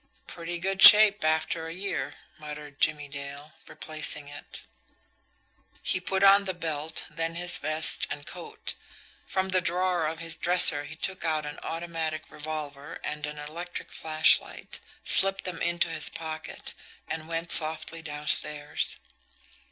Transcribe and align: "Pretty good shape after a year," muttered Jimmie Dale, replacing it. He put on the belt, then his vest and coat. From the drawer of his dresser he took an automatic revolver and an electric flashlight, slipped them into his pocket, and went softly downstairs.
"Pretty 0.25 0.57
good 0.57 0.81
shape 0.81 1.23
after 1.23 1.67
a 1.67 1.71
year," 1.75 2.15
muttered 2.39 2.81
Jimmie 2.81 3.07
Dale, 3.07 3.53
replacing 3.67 4.27
it. 4.29 4.63
He 5.83 6.01
put 6.01 6.23
on 6.23 6.45
the 6.45 6.55
belt, 6.55 7.03
then 7.07 7.35
his 7.35 7.59
vest 7.59 8.07
and 8.09 8.25
coat. 8.25 8.73
From 9.27 9.49
the 9.49 9.61
drawer 9.61 10.07
of 10.07 10.17
his 10.17 10.35
dresser 10.35 10.85
he 10.85 10.95
took 10.95 11.23
an 11.23 11.59
automatic 11.61 12.23
revolver 12.31 12.97
and 13.03 13.27
an 13.27 13.37
electric 13.37 13.91
flashlight, 13.93 14.79
slipped 15.05 15.43
them 15.43 15.61
into 15.61 15.87
his 15.89 16.09
pocket, 16.09 16.73
and 17.07 17.27
went 17.27 17.51
softly 17.51 18.01
downstairs. 18.01 18.97